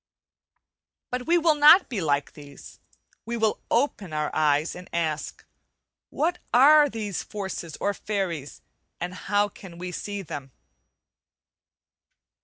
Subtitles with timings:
[1.11, 2.79] But we will not be like these,
[3.23, 5.45] we will open our eyes and ask,
[6.09, 8.63] "What are these forces or fairies,
[8.99, 10.53] and how can we see them?"